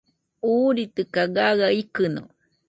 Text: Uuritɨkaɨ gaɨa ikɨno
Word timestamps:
Uuritɨkaɨ 0.51 1.25
gaɨa 1.35 1.67
ikɨno 1.81 2.23